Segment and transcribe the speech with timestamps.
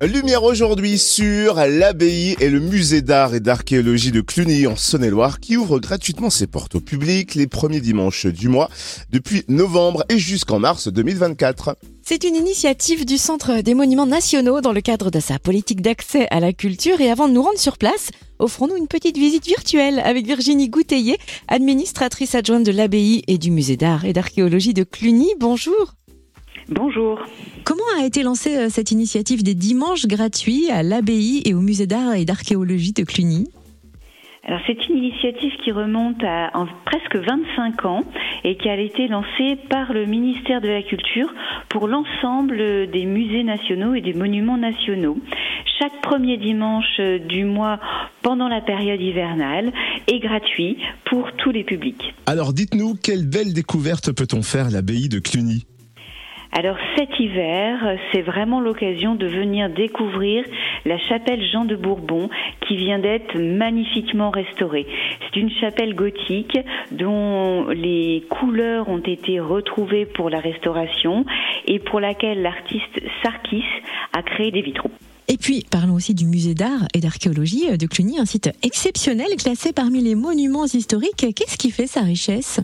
[0.00, 5.56] Lumière aujourd'hui sur l'abbaye et le musée d'art et d'archéologie de Cluny en Saône-et-Loire qui
[5.56, 8.68] ouvre gratuitement ses portes au public les premiers dimanches du mois
[9.10, 11.76] depuis novembre et jusqu'en mars 2024.
[12.04, 16.28] C'est une initiative du Centre des Monuments Nationaux dans le cadre de sa politique d'accès
[16.30, 19.98] à la culture et avant de nous rendre sur place, offrons-nous une petite visite virtuelle
[19.98, 21.18] avec Virginie Gouteiller,
[21.48, 25.34] administratrice adjointe de l'abbaye et du musée d'art et d'archéologie de Cluny.
[25.40, 25.96] Bonjour.
[26.68, 27.18] Bonjour.
[27.96, 32.14] A été lancée euh, cette initiative des dimanches gratuits à l'abbaye et au musée d'art
[32.14, 33.48] et d'archéologie de Cluny
[34.46, 36.50] alors c'est une initiative qui remonte à
[36.86, 38.02] presque 25 ans
[38.44, 41.28] et qui a été lancée par le ministère de la Culture
[41.68, 42.56] pour l'ensemble
[42.90, 45.18] des musées nationaux et des monuments nationaux.
[45.78, 47.78] Chaque premier dimanche du mois
[48.22, 49.70] pendant la période hivernale
[50.06, 52.14] est gratuit pour tous les publics.
[52.24, 55.66] Alors dites-nous, quelle belle découverte peut-on faire à l'abbaye de Cluny?
[56.58, 60.44] Alors cet hiver, c'est vraiment l'occasion de venir découvrir
[60.86, 62.28] la chapelle Jean de Bourbon
[62.66, 64.84] qui vient d'être magnifiquement restaurée.
[65.20, 66.58] C'est une chapelle gothique
[66.90, 71.24] dont les couleurs ont été retrouvées pour la restauration
[71.68, 73.62] et pour laquelle l'artiste Sarkis
[74.12, 74.90] a créé des vitraux.
[75.28, 79.72] Et puis, parlons aussi du musée d'art et d'archéologie de Cluny, un site exceptionnel classé
[79.72, 81.24] parmi les monuments historiques.
[81.36, 82.60] Qu'est-ce qui fait sa richesse?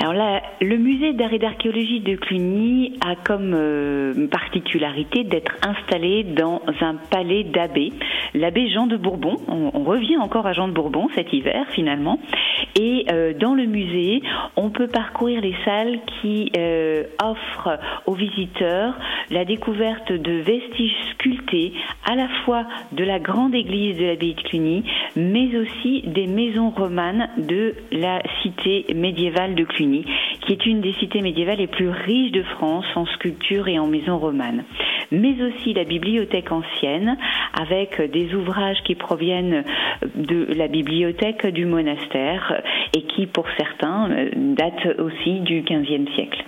[0.00, 6.22] Alors là, le musée d'art et d'archéologie de Cluny a comme euh, particularité d'être installé
[6.22, 7.92] dans un palais d'abbé,
[8.32, 9.36] l'abbé Jean de Bourbon.
[9.48, 12.20] On, revient encore à Jean de Bourbon cet hiver finalement.
[12.78, 14.22] Et euh, dans le musée,
[14.54, 18.94] on peut parcourir les salles qui euh, offrent aux visiteurs
[19.30, 21.72] la découverte de vestiges sculptés
[22.04, 24.84] à la fois de la grande église de l'abbaye de Cluny,
[25.16, 30.04] mais aussi des maisons romanes de la cité médiévale de Cluny
[30.48, 33.86] qui est une des cités médiévales les plus riches de France en sculptures et en
[33.86, 34.64] maisons romanes.
[35.12, 37.18] Mais aussi la bibliothèque ancienne,
[37.52, 39.64] avec des ouvrages qui proviennent
[40.14, 42.62] de la bibliothèque du monastère
[42.96, 46.44] et qui, pour certains, datent aussi du XVe siècle.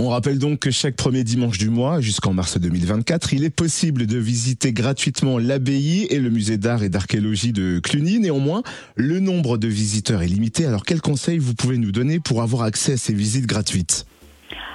[0.00, 4.06] On rappelle donc que chaque premier dimanche du mois, jusqu'en mars 2024, il est possible
[4.06, 8.20] de visiter gratuitement l'abbaye et le musée d'art et d'archéologie de Cluny.
[8.20, 8.62] Néanmoins,
[8.94, 10.66] le nombre de visiteurs est limité.
[10.66, 14.06] Alors, quels conseils vous pouvez nous donner pour avoir accès à ces visites gratuites?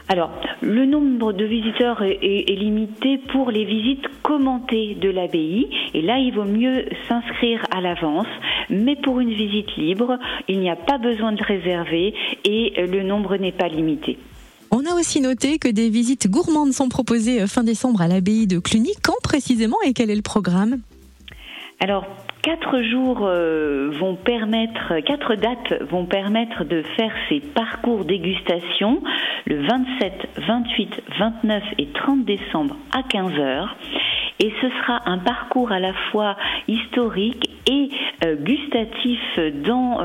[0.10, 0.30] Alors,
[0.62, 6.20] le nombre de visiteurs est, est, limité pour les visites commentées de l'abbaye, et là,
[6.20, 8.28] il vaut mieux s'inscrire à l'avance.
[8.70, 10.20] Mais pour une visite libre,
[10.50, 12.14] il n'y a pas besoin de réserver
[12.44, 14.18] et le nombre n'est pas limité.
[14.76, 18.48] On a aussi noté que des visites gourmandes sont proposées euh, fin décembre à l'abbaye
[18.48, 18.94] de Cluny.
[19.04, 20.80] Quand précisément et quel est le programme?
[21.80, 22.08] Alors,
[22.42, 29.04] quatre jours euh, vont permettre, quatre dates vont permettre de faire ces parcours dégustation.
[29.46, 30.14] Le 27,
[30.48, 33.68] 28, 29 et 30 décembre à 15 h
[34.40, 36.36] et ce sera un parcours à la fois
[36.68, 37.90] historique et
[38.26, 39.20] euh, gustatif
[39.64, 40.00] dans,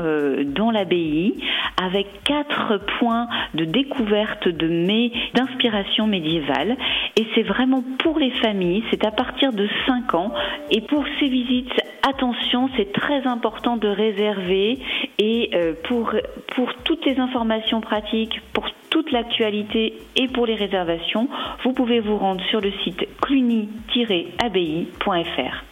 [0.45, 1.35] dans l'abbaye
[1.81, 6.75] avec quatre points de découverte de mets d'inspiration médiévale.
[7.15, 10.33] Et c'est vraiment pour les familles, c'est à partir de 5 ans.
[10.71, 11.71] Et pour ces visites,
[12.07, 14.79] attention, c'est très important de réserver.
[15.17, 16.13] Et euh, pour,
[16.55, 18.65] pour toutes les informations pratiques, pour
[19.09, 21.27] toute l'actualité et pour les réservations,
[21.63, 25.65] vous pouvez vous rendre sur le site cluny-abbaye.fr.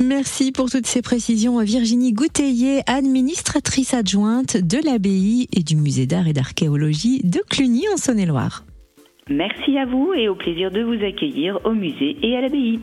[0.00, 1.60] Merci pour toutes ces précisions.
[1.60, 7.96] Virginie Gouteiller, administratrice adjointe de l'abbaye et du musée d'art et d'archéologie de Cluny en
[7.96, 8.64] Saône-et-Loire.
[9.28, 12.80] Merci à vous et au plaisir de vous accueillir au musée et à l'abbaye.